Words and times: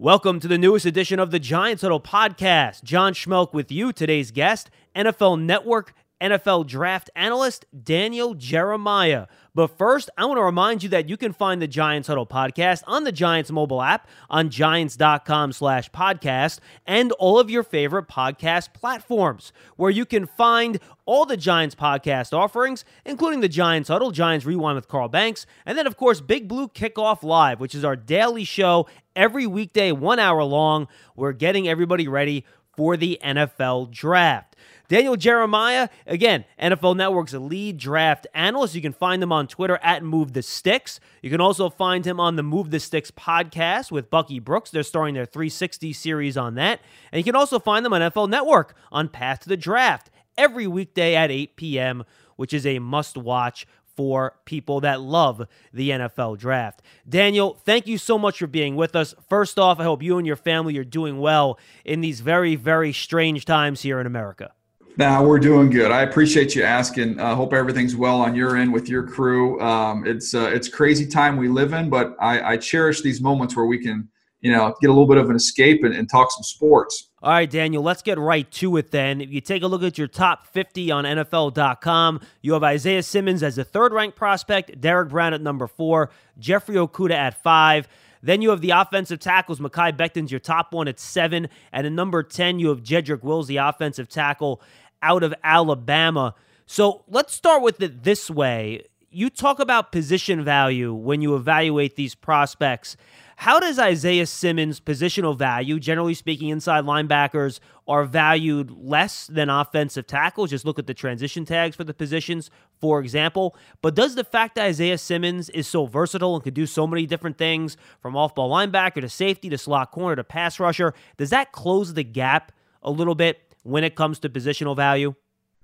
Welcome 0.00 0.40
to 0.40 0.48
the 0.48 0.56
newest 0.56 0.86
edition 0.86 1.20
of 1.20 1.30
the 1.30 1.38
Giants 1.38 1.82
Huddle 1.82 2.00
podcast. 2.00 2.82
John 2.82 3.12
Schmeelk 3.12 3.52
with 3.52 3.70
you, 3.70 3.92
today's 3.92 4.30
guest, 4.30 4.70
NFL 4.96 5.42
Network 5.42 5.92
NFL 6.20 6.66
draft 6.66 7.10
analyst 7.16 7.64
Daniel 7.82 8.34
Jeremiah. 8.34 9.26
But 9.54 9.76
first, 9.76 10.10
I 10.16 10.26
want 10.26 10.38
to 10.38 10.44
remind 10.44 10.82
you 10.82 10.88
that 10.90 11.08
you 11.08 11.16
can 11.16 11.32
find 11.32 11.60
the 11.60 11.66
Giants 11.66 12.06
Huddle 12.08 12.26
podcast 12.26 12.82
on 12.86 13.04
the 13.04 13.10
Giants 13.12 13.50
mobile 13.50 13.82
app, 13.82 14.06
on 14.28 14.48
giants.com 14.48 15.52
slash 15.52 15.90
podcast, 15.90 16.60
and 16.86 17.10
all 17.12 17.40
of 17.40 17.50
your 17.50 17.62
favorite 17.62 18.06
podcast 18.08 18.72
platforms, 18.72 19.52
where 19.76 19.90
you 19.90 20.04
can 20.04 20.26
find 20.26 20.78
all 21.04 21.26
the 21.26 21.36
Giants 21.36 21.74
podcast 21.74 22.32
offerings, 22.32 22.84
including 23.04 23.40
the 23.40 23.48
Giants 23.48 23.88
Huddle, 23.88 24.12
Giants 24.12 24.46
Rewind 24.46 24.76
with 24.76 24.86
Carl 24.88 25.08
Banks, 25.08 25.46
and 25.66 25.76
then, 25.76 25.86
of 25.86 25.96
course, 25.96 26.20
Big 26.20 26.46
Blue 26.46 26.68
Kickoff 26.68 27.22
Live, 27.22 27.58
which 27.58 27.74
is 27.74 27.84
our 27.84 27.96
daily 27.96 28.44
show 28.44 28.86
every 29.16 29.46
weekday, 29.46 29.90
one 29.90 30.18
hour 30.20 30.44
long. 30.44 30.86
We're 31.16 31.32
getting 31.32 31.68
everybody 31.68 32.06
ready 32.06 32.44
for 32.76 32.96
the 32.96 33.18
NFL 33.22 33.90
draft. 33.90 34.56
Daniel 34.90 35.14
Jeremiah, 35.14 35.88
again, 36.04 36.44
NFL 36.60 36.96
Network's 36.96 37.32
lead 37.32 37.78
draft 37.78 38.26
analyst. 38.34 38.74
You 38.74 38.82
can 38.82 38.92
find 38.92 39.22
him 39.22 39.30
on 39.30 39.46
Twitter 39.46 39.78
at 39.84 40.02
Move 40.02 40.32
the 40.32 40.42
Sticks. 40.42 40.98
You 41.22 41.30
can 41.30 41.40
also 41.40 41.70
find 41.70 42.04
him 42.04 42.18
on 42.18 42.34
the 42.34 42.42
Move 42.42 42.72
the 42.72 42.80
Sticks 42.80 43.12
podcast 43.12 43.92
with 43.92 44.10
Bucky 44.10 44.40
Brooks. 44.40 44.70
They're 44.70 44.82
starting 44.82 45.14
their 45.14 45.26
360 45.26 45.92
series 45.92 46.36
on 46.36 46.56
that. 46.56 46.80
And 47.12 47.18
you 47.18 47.24
can 47.24 47.36
also 47.36 47.60
find 47.60 47.86
them 47.86 47.92
on 47.92 48.00
NFL 48.00 48.28
Network 48.28 48.74
on 48.90 49.08
Path 49.08 49.38
to 49.40 49.48
the 49.48 49.56
Draft 49.56 50.10
every 50.36 50.66
weekday 50.66 51.14
at 51.14 51.30
8 51.30 51.54
p.m., 51.54 52.02
which 52.34 52.52
is 52.52 52.66
a 52.66 52.80
must 52.80 53.16
watch 53.16 53.68
for 53.94 54.40
people 54.44 54.80
that 54.80 55.00
love 55.00 55.46
the 55.72 55.90
NFL 55.90 56.36
draft. 56.36 56.82
Daniel, 57.08 57.54
thank 57.64 57.86
you 57.86 57.96
so 57.96 58.18
much 58.18 58.40
for 58.40 58.48
being 58.48 58.74
with 58.74 58.96
us. 58.96 59.14
First 59.28 59.56
off, 59.56 59.78
I 59.78 59.84
hope 59.84 60.02
you 60.02 60.18
and 60.18 60.26
your 60.26 60.34
family 60.34 60.76
are 60.78 60.84
doing 60.84 61.20
well 61.20 61.60
in 61.84 62.00
these 62.00 62.18
very, 62.18 62.56
very 62.56 62.92
strange 62.92 63.44
times 63.44 63.82
here 63.82 64.00
in 64.00 64.06
America. 64.08 64.50
Now 64.96 65.24
we're 65.24 65.38
doing 65.38 65.70
good. 65.70 65.90
I 65.90 66.02
appreciate 66.02 66.54
you 66.54 66.62
asking. 66.62 67.20
I 67.20 67.30
uh, 67.30 67.34
hope 67.34 67.52
everything's 67.52 67.96
well 67.96 68.20
on 68.20 68.34
your 68.34 68.56
end 68.56 68.72
with 68.72 68.88
your 68.88 69.06
crew. 69.06 69.60
Um, 69.60 70.06
it's 70.06 70.34
uh, 70.34 70.50
it's 70.52 70.68
crazy 70.68 71.06
time 71.06 71.36
we 71.36 71.48
live 71.48 71.72
in, 71.72 71.88
but 71.88 72.16
I, 72.20 72.52
I, 72.52 72.56
cherish 72.56 73.00
these 73.00 73.20
moments 73.20 73.56
where 73.56 73.66
we 73.66 73.78
can, 73.82 74.08
you 74.40 74.52
know, 74.52 74.74
get 74.80 74.88
a 74.88 74.92
little 74.92 75.06
bit 75.06 75.16
of 75.16 75.30
an 75.30 75.36
escape 75.36 75.84
and, 75.84 75.94
and 75.94 76.08
talk 76.08 76.30
some 76.32 76.42
sports. 76.42 77.10
All 77.22 77.30
right, 77.30 77.50
Daniel, 77.50 77.82
let's 77.82 78.02
get 78.02 78.18
right 78.18 78.50
to 78.52 78.76
it 78.78 78.90
then. 78.90 79.20
If 79.20 79.30
you 79.30 79.40
take 79.40 79.62
a 79.62 79.66
look 79.66 79.82
at 79.82 79.98
your 79.98 80.08
top 80.08 80.46
50 80.48 80.90
on 80.90 81.04
NFL.com, 81.04 82.20
you 82.40 82.54
have 82.54 82.64
Isaiah 82.64 83.02
Simmons 83.02 83.42
as 83.42 83.56
the 83.56 83.64
third 83.64 83.92
ranked 83.92 84.16
prospect, 84.16 84.80
Derrick 84.80 85.10
Brown 85.10 85.34
at 85.34 85.40
number 85.40 85.66
four, 85.66 86.10
Jeffrey 86.38 86.76
Okudah 86.76 87.12
at 87.12 87.42
five. 87.42 87.88
Then 88.22 88.42
you 88.42 88.50
have 88.50 88.60
the 88.60 88.70
offensive 88.70 89.18
tackles. 89.18 89.60
Mekhi 89.60 89.96
Becton's 89.96 90.30
your 90.30 90.40
top 90.40 90.72
one 90.72 90.88
at 90.88 91.00
seven. 91.00 91.48
And 91.72 91.86
at 91.86 91.92
number 91.92 92.22
10, 92.22 92.58
you 92.58 92.68
have 92.68 92.82
Jedrick 92.82 93.22
Wills, 93.22 93.46
the 93.46 93.58
offensive 93.58 94.08
tackle 94.08 94.60
out 95.02 95.22
of 95.22 95.34
Alabama. 95.42 96.34
So 96.66 97.04
let's 97.08 97.34
start 97.34 97.62
with 97.62 97.80
it 97.82 98.04
this 98.04 98.30
way. 98.30 98.84
You 99.12 99.28
talk 99.28 99.58
about 99.58 99.90
position 99.90 100.44
value 100.44 100.94
when 100.94 101.20
you 101.20 101.34
evaluate 101.34 101.96
these 101.96 102.14
prospects. 102.14 102.96
How 103.38 103.58
does 103.58 103.76
Isaiah 103.76 104.24
Simmons' 104.24 104.78
positional 104.78 105.36
value, 105.36 105.80
generally 105.80 106.14
speaking, 106.14 106.50
inside 106.50 106.84
linebackers 106.84 107.58
are 107.88 108.04
valued 108.04 108.70
less 108.70 109.26
than 109.26 109.50
offensive 109.50 110.06
tackles? 110.06 110.50
Just 110.50 110.64
look 110.64 110.78
at 110.78 110.86
the 110.86 110.94
transition 110.94 111.44
tags 111.44 111.74
for 111.74 111.82
the 111.82 111.92
positions, 111.92 112.50
for 112.80 113.00
example. 113.00 113.56
But 113.82 113.96
does 113.96 114.14
the 114.14 114.22
fact 114.22 114.54
that 114.54 114.66
Isaiah 114.66 114.96
Simmons 114.96 115.50
is 115.50 115.66
so 115.66 115.86
versatile 115.86 116.36
and 116.36 116.44
can 116.44 116.54
do 116.54 116.64
so 116.66 116.86
many 116.86 117.04
different 117.04 117.36
things, 117.36 117.76
from 118.00 118.14
off 118.14 118.36
ball 118.36 118.48
linebacker 118.48 119.00
to 119.00 119.08
safety 119.08 119.48
to 119.48 119.58
slot 119.58 119.90
corner 119.90 120.14
to 120.14 120.22
pass 120.22 120.60
rusher, 120.60 120.94
does 121.16 121.30
that 121.30 121.50
close 121.50 121.94
the 121.94 122.04
gap 122.04 122.52
a 122.80 122.92
little 122.92 123.16
bit 123.16 123.56
when 123.64 123.82
it 123.82 123.96
comes 123.96 124.20
to 124.20 124.28
positional 124.28 124.76
value? 124.76 125.16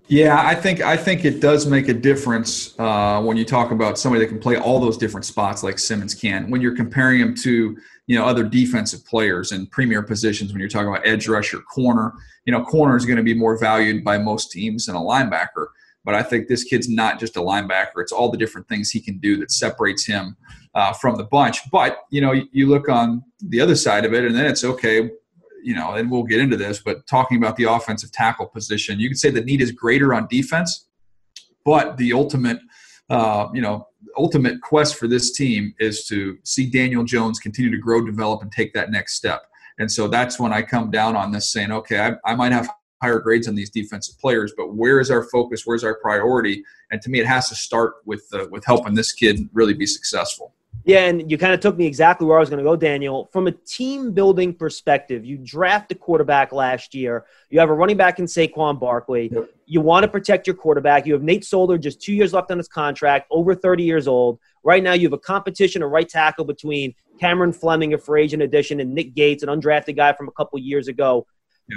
Yeah, 0.08 0.40
I 0.40 0.54
think 0.54 0.80
I 0.80 0.96
think 0.96 1.24
it 1.24 1.40
does 1.40 1.66
make 1.66 1.88
a 1.88 1.94
difference 1.94 2.78
uh, 2.78 3.20
when 3.22 3.36
you 3.36 3.44
talk 3.44 3.72
about 3.72 3.98
somebody 3.98 4.24
that 4.24 4.28
can 4.28 4.38
play 4.38 4.56
all 4.56 4.78
those 4.78 4.96
different 4.96 5.24
spots 5.24 5.64
like 5.64 5.80
Simmons 5.80 6.14
can. 6.14 6.48
When 6.48 6.60
you're 6.60 6.76
comparing 6.76 7.20
him 7.20 7.34
to 7.36 7.76
you 8.06 8.16
know 8.16 8.24
other 8.24 8.44
defensive 8.44 9.04
players 9.04 9.50
in 9.50 9.66
premier 9.66 10.02
positions, 10.02 10.52
when 10.52 10.60
you're 10.60 10.68
talking 10.68 10.88
about 10.88 11.04
edge 11.04 11.26
rusher, 11.26 11.58
corner, 11.60 12.12
you 12.44 12.52
know, 12.52 12.64
corner 12.64 12.96
is 12.96 13.04
going 13.04 13.16
to 13.16 13.24
be 13.24 13.34
more 13.34 13.58
valued 13.58 14.04
by 14.04 14.16
most 14.16 14.52
teams 14.52 14.86
than 14.86 14.94
a 14.94 15.00
linebacker. 15.00 15.66
But 16.04 16.14
I 16.14 16.22
think 16.22 16.46
this 16.46 16.62
kid's 16.62 16.88
not 16.88 17.18
just 17.18 17.36
a 17.36 17.40
linebacker; 17.40 17.96
it's 17.96 18.12
all 18.12 18.30
the 18.30 18.38
different 18.38 18.68
things 18.68 18.90
he 18.90 19.00
can 19.00 19.18
do 19.18 19.36
that 19.38 19.50
separates 19.50 20.06
him 20.06 20.36
uh, 20.76 20.92
from 20.92 21.16
the 21.16 21.24
bunch. 21.24 21.68
But 21.72 22.02
you 22.10 22.20
know, 22.20 22.30
you, 22.30 22.46
you 22.52 22.68
look 22.68 22.88
on 22.88 23.24
the 23.40 23.60
other 23.60 23.74
side 23.74 24.04
of 24.04 24.14
it, 24.14 24.24
and 24.24 24.36
then 24.36 24.46
it's 24.46 24.62
okay 24.62 25.10
you 25.66 25.74
know, 25.74 25.94
and 25.94 26.08
we'll 26.08 26.22
get 26.22 26.38
into 26.38 26.56
this, 26.56 26.78
but 26.78 27.04
talking 27.08 27.38
about 27.38 27.56
the 27.56 27.64
offensive 27.64 28.12
tackle 28.12 28.46
position, 28.46 29.00
you 29.00 29.08
could 29.08 29.18
say 29.18 29.30
the 29.30 29.40
need 29.40 29.60
is 29.60 29.72
greater 29.72 30.14
on 30.14 30.28
defense, 30.30 30.86
but 31.64 31.96
the 31.96 32.12
ultimate, 32.12 32.60
uh, 33.10 33.48
you 33.52 33.60
know, 33.60 33.88
ultimate 34.16 34.60
quest 34.60 34.94
for 34.94 35.08
this 35.08 35.32
team 35.32 35.74
is 35.80 36.06
to 36.06 36.38
see 36.44 36.70
Daniel 36.70 37.02
Jones 37.02 37.40
continue 37.40 37.72
to 37.72 37.78
grow, 37.78 38.06
develop, 38.06 38.42
and 38.42 38.52
take 38.52 38.74
that 38.74 38.92
next 38.92 39.16
step. 39.16 39.42
And 39.80 39.90
so 39.90 40.06
that's 40.06 40.38
when 40.38 40.52
I 40.52 40.62
come 40.62 40.88
down 40.92 41.16
on 41.16 41.32
this 41.32 41.50
saying, 41.50 41.72
okay, 41.72 41.98
I, 41.98 42.12
I 42.24 42.36
might 42.36 42.52
have 42.52 42.70
higher 43.02 43.18
grades 43.18 43.48
on 43.48 43.56
these 43.56 43.68
defensive 43.68 44.16
players, 44.20 44.54
but 44.56 44.76
where 44.76 45.00
is 45.00 45.10
our 45.10 45.24
focus? 45.24 45.62
Where's 45.66 45.82
our 45.82 45.96
priority? 45.96 46.62
And 46.92 47.02
to 47.02 47.10
me, 47.10 47.18
it 47.18 47.26
has 47.26 47.48
to 47.48 47.56
start 47.56 47.94
with 48.04 48.24
uh, 48.32 48.46
with 48.52 48.64
helping 48.64 48.94
this 48.94 49.12
kid 49.12 49.40
really 49.52 49.74
be 49.74 49.86
successful. 49.86 50.54
Yeah, 50.86 51.06
and 51.06 51.28
you 51.28 51.36
kind 51.36 51.52
of 51.52 51.58
took 51.58 51.76
me 51.76 51.84
exactly 51.84 52.28
where 52.28 52.36
I 52.36 52.40
was 52.40 52.48
going 52.48 52.58
to 52.58 52.64
go, 52.64 52.76
Daniel. 52.76 53.28
From 53.32 53.48
a 53.48 53.50
team 53.50 54.12
building 54.12 54.54
perspective, 54.54 55.24
you 55.24 55.36
draft 55.36 55.90
a 55.90 55.96
quarterback 55.96 56.52
last 56.52 56.94
year. 56.94 57.26
You 57.50 57.58
have 57.58 57.70
a 57.70 57.74
running 57.74 57.96
back 57.96 58.20
in 58.20 58.26
Saquon 58.26 58.78
Barkley. 58.78 59.28
Yep. 59.32 59.50
You 59.66 59.80
want 59.80 60.04
to 60.04 60.08
protect 60.08 60.46
your 60.46 60.54
quarterback. 60.54 61.04
You 61.04 61.14
have 61.14 61.24
Nate 61.24 61.44
Solder, 61.44 61.76
just 61.76 62.00
two 62.00 62.12
years 62.12 62.32
left 62.32 62.52
on 62.52 62.58
his 62.58 62.68
contract, 62.68 63.26
over 63.32 63.52
30 63.52 63.82
years 63.82 64.06
old. 64.06 64.38
Right 64.62 64.80
now, 64.80 64.92
you 64.92 65.08
have 65.08 65.12
a 65.12 65.18
competition, 65.18 65.82
a 65.82 65.88
right 65.88 66.08
tackle 66.08 66.44
between 66.44 66.94
Cameron 67.18 67.52
Fleming, 67.52 67.92
a 67.92 67.98
free 67.98 68.22
agent 68.22 68.44
addition, 68.44 68.78
and 68.78 68.94
Nick 68.94 69.16
Gates, 69.16 69.42
an 69.42 69.48
undrafted 69.48 69.96
guy 69.96 70.12
from 70.12 70.28
a 70.28 70.32
couple 70.32 70.56
years 70.60 70.86
ago. 70.86 71.26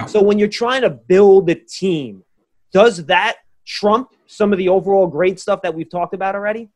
So 0.06 0.22
when 0.22 0.38
you're 0.38 0.48
trying 0.48 0.84
to 0.84 0.92
build 0.92 1.50
a 1.50 1.56
team, 1.56 2.24
does 2.72 3.06
that 3.06 3.38
trump 3.66 4.12
some 4.28 4.52
of 4.52 4.60
the 4.60 4.70
overall 4.70 5.08
great 5.08 5.40
stuff 5.40 5.64
that 5.64 5.74
we've 5.74 5.90
talked 5.90 6.14
about 6.14 6.36
already? 6.36 6.70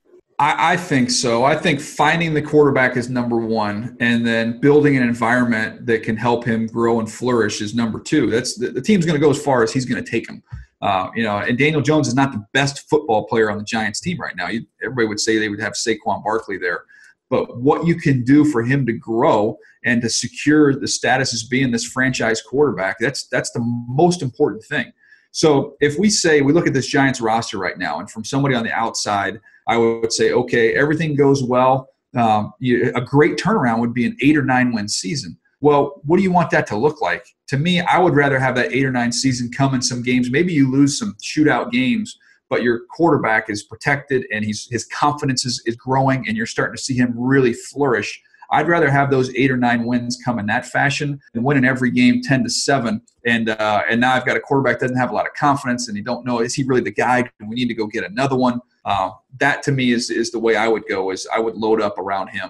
I, 0.43 0.73
I, 0.73 0.77
think 0.77 1.09
so. 1.09 1.45
I 1.45 1.55
think 1.55 1.79
finding 1.79 2.33
the 2.33 2.41
quarterback 2.41 2.97
is 2.97 3.09
number 3.09 3.37
one, 3.37 3.95
and 4.01 4.27
then 4.27 4.59
building 4.59 4.97
an 4.97 5.03
environment 5.03 5.85
that 5.85 6.03
can 6.03 6.17
help 6.17 6.43
him 6.43 6.67
grow 6.67 6.99
and 6.99 7.09
flourish 7.09 7.61
is 7.61 7.73
number 7.73 7.97
two. 7.97 8.29
That's 8.29 8.55
the, 8.57 8.69
the 8.69 8.81
team's 8.81 9.05
going 9.05 9.17
to 9.17 9.25
go 9.25 9.29
as 9.29 9.41
far 9.41 9.63
as 9.63 9.71
he's 9.71 9.85
going 9.85 10.03
to 10.03 10.11
take 10.11 10.27
him. 10.27 10.43
Uh, 10.81 11.09
you 11.15 11.23
know, 11.23 11.37
and 11.37 11.57
Daniel 11.57 11.81
Jones 11.81 12.09
is 12.09 12.13
not 12.13 12.33
the 12.33 12.45
best 12.51 12.89
football 12.89 13.25
player 13.25 13.49
on 13.49 13.57
the 13.57 13.63
Giants 13.63 14.01
team 14.01 14.19
right 14.19 14.35
now. 14.35 14.49
You, 14.49 14.65
everybody 14.83 15.07
would 15.07 15.21
say 15.21 15.39
they 15.39 15.47
would 15.47 15.61
have 15.61 15.73
Saquon 15.73 16.21
Barkley 16.25 16.57
there, 16.57 16.83
but 17.29 17.61
what 17.61 17.87
you 17.87 17.95
can 17.95 18.25
do 18.25 18.43
for 18.43 18.63
him 18.63 18.85
to 18.85 18.91
grow 18.91 19.57
and 19.85 20.01
to 20.01 20.09
secure 20.09 20.77
the 20.77 20.89
status 20.89 21.33
as 21.33 21.43
being 21.43 21.71
this 21.71 21.85
franchise 21.85 22.41
quarterback—that's 22.41 23.27
that's 23.27 23.51
the 23.51 23.61
most 23.87 24.21
important 24.21 24.65
thing. 24.65 24.91
So 25.31 25.77
if 25.79 25.97
we 25.97 26.09
say 26.09 26.41
we 26.41 26.51
look 26.51 26.67
at 26.67 26.73
this 26.73 26.87
Giants 26.87 27.21
roster 27.21 27.57
right 27.57 27.77
now, 27.77 27.99
and 27.99 28.11
from 28.11 28.25
somebody 28.25 28.55
on 28.55 28.65
the 28.65 28.73
outside 28.73 29.39
I 29.67 29.77
would 29.77 30.11
say, 30.11 30.31
okay, 30.31 30.75
everything 30.75 31.15
goes 31.15 31.43
well. 31.43 31.89
Um, 32.15 32.53
you, 32.59 32.91
a 32.95 33.01
great 33.01 33.37
turnaround 33.37 33.79
would 33.79 33.93
be 33.93 34.05
an 34.05 34.15
eight 34.21 34.37
or 34.37 34.43
nine 34.43 34.71
win 34.73 34.87
season. 34.87 35.37
Well, 35.61 36.01
what 36.03 36.17
do 36.17 36.23
you 36.23 36.31
want 36.31 36.51
that 36.51 36.67
to 36.67 36.75
look 36.75 37.01
like? 37.01 37.25
To 37.47 37.57
me, 37.57 37.79
I 37.79 37.97
would 37.97 38.15
rather 38.15 38.37
have 38.37 38.55
that 38.55 38.73
eight 38.73 38.85
or 38.85 38.91
nine 38.91 39.11
season 39.11 39.49
come 39.55 39.73
in 39.73 39.81
some 39.81 40.03
games. 40.03 40.29
Maybe 40.29 40.53
you 40.53 40.69
lose 40.69 40.99
some 40.99 41.15
shootout 41.23 41.71
games, 41.71 42.17
but 42.49 42.61
your 42.61 42.81
quarterback 42.91 43.49
is 43.49 43.63
protected 43.63 44.25
and 44.31 44.43
he's, 44.43 44.67
his 44.69 44.85
confidence 44.85 45.45
is, 45.45 45.63
is 45.65 45.75
growing 45.75 46.27
and 46.27 46.35
you're 46.35 46.45
starting 46.45 46.75
to 46.75 46.81
see 46.81 46.95
him 46.95 47.13
really 47.15 47.53
flourish 47.53 48.21
I'd 48.53 48.67
rather 48.67 48.89
have 48.91 49.09
those 49.09 49.33
eight 49.35 49.49
or 49.49 49.57
nine 49.57 49.83
wins 49.83 50.19
come 50.23 50.37
in 50.37 50.45
that 50.45 50.67
fashion 50.67 51.19
than 51.33 51.45
in 51.57 51.65
every 51.65 51.89
game 51.89 52.21
ten 52.21 52.43
to 52.43 52.49
seven. 52.49 53.01
And 53.25 53.49
uh, 53.49 53.81
and 53.89 53.99
now 53.99 54.13
I've 54.13 54.25
got 54.25 54.37
a 54.37 54.39
quarterback 54.39 54.79
that 54.79 54.87
doesn't 54.87 54.97
have 54.97 55.09
a 55.09 55.15
lot 55.15 55.25
of 55.25 55.33
confidence, 55.33 55.87
and 55.87 55.97
you 55.97 56.03
don't 56.03 56.25
know 56.25 56.39
is 56.39 56.53
he 56.53 56.63
really 56.63 56.81
the 56.81 56.91
guy? 56.91 57.29
And 57.39 57.49
we 57.49 57.55
need 57.55 57.67
to 57.67 57.73
go 57.73 57.87
get 57.87 58.03
another 58.03 58.35
one. 58.35 58.61
Uh, 58.85 59.11
that 59.39 59.63
to 59.63 59.71
me 59.71 59.91
is 59.91 60.09
is 60.09 60.31
the 60.31 60.39
way 60.39 60.55
I 60.55 60.67
would 60.67 60.83
go. 60.87 61.11
Is 61.11 61.27
I 61.33 61.39
would 61.39 61.55
load 61.55 61.81
up 61.81 61.97
around 61.97 62.29
him. 62.29 62.49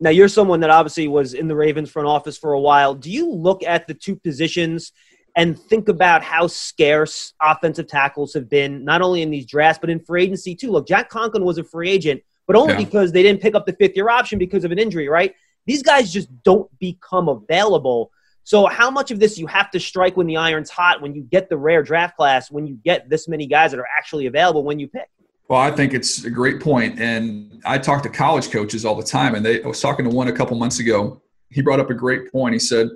Now 0.00 0.10
you're 0.10 0.28
someone 0.28 0.60
that 0.60 0.70
obviously 0.70 1.08
was 1.08 1.34
in 1.34 1.46
the 1.46 1.54
Ravens 1.54 1.90
front 1.90 2.08
office 2.08 2.38
for 2.38 2.52
a 2.52 2.60
while. 2.60 2.94
Do 2.94 3.10
you 3.10 3.30
look 3.30 3.62
at 3.62 3.86
the 3.86 3.94
two 3.94 4.16
positions? 4.16 4.92
and 5.36 5.56
think 5.56 5.88
about 5.88 6.24
how 6.24 6.48
scarce 6.48 7.34
offensive 7.40 7.86
tackles 7.86 8.34
have 8.34 8.50
been, 8.50 8.84
not 8.84 9.00
only 9.00 9.22
in 9.22 9.30
these 9.30 9.46
drafts, 9.46 9.78
but 9.80 9.88
in 9.88 10.00
free 10.00 10.24
agency 10.24 10.56
too. 10.56 10.72
Look, 10.72 10.88
Jack 10.88 11.08
Conklin 11.08 11.44
was 11.44 11.56
a 11.56 11.62
free 11.62 11.88
agent 11.88 12.20
but 12.50 12.58
only 12.58 12.72
yeah. 12.72 12.80
because 12.80 13.12
they 13.12 13.22
didn't 13.22 13.40
pick 13.40 13.54
up 13.54 13.64
the 13.64 13.72
fifth 13.74 13.94
year 13.94 14.08
option 14.08 14.36
because 14.36 14.64
of 14.64 14.72
an 14.72 14.78
injury, 14.80 15.08
right? 15.08 15.36
These 15.66 15.84
guys 15.84 16.12
just 16.12 16.28
don't 16.42 16.68
become 16.80 17.28
available. 17.28 18.10
So, 18.42 18.66
how 18.66 18.90
much 18.90 19.12
of 19.12 19.20
this 19.20 19.38
you 19.38 19.46
have 19.46 19.70
to 19.70 19.78
strike 19.78 20.16
when 20.16 20.26
the 20.26 20.36
iron's 20.36 20.68
hot, 20.68 21.00
when 21.00 21.14
you 21.14 21.22
get 21.22 21.48
the 21.48 21.56
rare 21.56 21.84
draft 21.84 22.16
class, 22.16 22.50
when 22.50 22.66
you 22.66 22.74
get 22.84 23.08
this 23.08 23.28
many 23.28 23.46
guys 23.46 23.70
that 23.70 23.78
are 23.78 23.86
actually 23.96 24.26
available 24.26 24.64
when 24.64 24.80
you 24.80 24.88
pick? 24.88 25.08
Well, 25.50 25.58
I 25.58 25.72
think 25.72 25.94
it's 25.94 26.24
a 26.24 26.30
great 26.30 26.60
point, 26.60 27.00
and 27.00 27.60
I 27.66 27.76
talk 27.76 28.04
to 28.04 28.08
college 28.08 28.52
coaches 28.52 28.84
all 28.84 28.94
the 28.94 29.02
time, 29.02 29.34
and 29.34 29.44
they 29.44 29.60
I 29.60 29.66
was 29.66 29.80
talking 29.80 30.08
to 30.08 30.14
one 30.14 30.28
a 30.28 30.32
couple 30.32 30.56
months 30.56 30.78
ago, 30.78 31.20
he 31.48 31.60
brought 31.60 31.80
up 31.80 31.90
a 31.90 31.94
great 31.94 32.30
point. 32.30 32.52
He 32.52 32.60
said, 32.60 32.88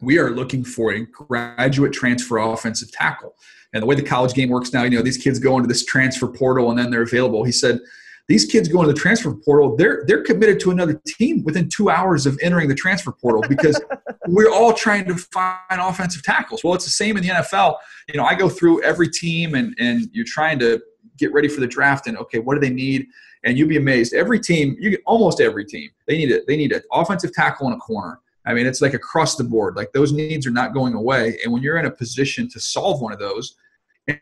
we 0.00 0.18
are 0.18 0.30
looking 0.30 0.64
for 0.64 0.94
a 0.94 1.04
graduate 1.04 1.92
transfer 1.92 2.38
offensive 2.38 2.90
tackle. 2.92 3.34
And 3.74 3.82
the 3.82 3.86
way 3.86 3.94
the 3.94 4.02
college 4.02 4.32
game 4.32 4.48
works 4.48 4.72
now, 4.72 4.84
you 4.84 4.90
know, 4.90 5.02
these 5.02 5.18
kids 5.18 5.38
go 5.38 5.56
into 5.56 5.68
this 5.68 5.84
transfer 5.84 6.28
portal 6.28 6.70
and 6.70 6.78
then 6.78 6.90
they're 6.90 7.02
available. 7.02 7.44
He 7.44 7.52
said, 7.52 7.78
these 8.26 8.46
kids 8.46 8.68
go 8.68 8.80
into 8.80 8.94
the 8.94 8.98
transfer 8.98 9.34
portal, 9.34 9.76
they're 9.76 10.02
they're 10.06 10.22
committed 10.22 10.58
to 10.60 10.70
another 10.70 10.98
team 11.06 11.44
within 11.44 11.68
two 11.68 11.90
hours 11.90 12.24
of 12.24 12.38
entering 12.42 12.68
the 12.68 12.74
transfer 12.74 13.12
portal 13.12 13.44
because 13.48 13.78
we're 14.28 14.50
all 14.50 14.72
trying 14.72 15.04
to 15.08 15.16
find 15.16 15.58
offensive 15.70 16.22
tackles. 16.22 16.64
Well, 16.64 16.72
it's 16.72 16.86
the 16.86 16.90
same 16.90 17.18
in 17.18 17.22
the 17.22 17.28
NFL. 17.28 17.76
You 18.08 18.16
know, 18.16 18.24
I 18.24 18.34
go 18.34 18.48
through 18.48 18.82
every 18.82 19.10
team 19.10 19.54
and 19.54 19.74
and 19.78 20.08
you're 20.12 20.24
trying 20.26 20.58
to 20.60 20.80
get 21.16 21.32
ready 21.32 21.48
for 21.48 21.60
the 21.60 21.66
draft 21.66 22.06
and 22.06 22.16
okay, 22.18 22.38
what 22.38 22.54
do 22.54 22.60
they 22.60 22.72
need? 22.72 23.06
And 23.44 23.56
you'd 23.56 23.68
be 23.68 23.76
amazed. 23.76 24.14
Every 24.14 24.40
team, 24.40 24.76
you 24.78 24.90
get 24.90 25.02
almost 25.06 25.40
every 25.40 25.64
team, 25.64 25.90
they 26.06 26.16
need 26.16 26.30
it. 26.30 26.46
They 26.46 26.56
need 26.56 26.72
an 26.72 26.82
offensive 26.92 27.32
tackle 27.32 27.66
and 27.66 27.76
a 27.76 27.78
corner. 27.78 28.20
I 28.46 28.54
mean, 28.54 28.66
it's 28.66 28.80
like 28.80 28.94
across 28.94 29.36
the 29.36 29.44
board. 29.44 29.76
Like 29.76 29.92
those 29.92 30.12
needs 30.12 30.46
are 30.46 30.52
not 30.52 30.72
going 30.72 30.94
away. 30.94 31.38
And 31.42 31.52
when 31.52 31.62
you're 31.62 31.78
in 31.78 31.86
a 31.86 31.90
position 31.90 32.48
to 32.50 32.60
solve 32.60 33.00
one 33.00 33.12
of 33.12 33.18
those, 33.18 33.56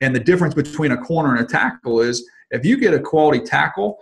and 0.01 0.17
the 0.17 0.21
difference 0.21 0.55
between 0.55 0.93
a 0.93 0.97
corner 0.97 1.35
and 1.35 1.45
a 1.45 1.49
tackle 1.49 2.01
is 2.01 2.29
if 2.51 2.65
you 2.65 2.79
get 2.79 2.95
a 2.95 3.01
quality 3.01 3.41
tackle, 3.41 3.99